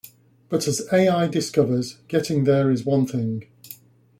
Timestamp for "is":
2.71-2.83